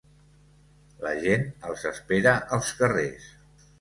[1.03, 3.29] La gent els espera als carrers.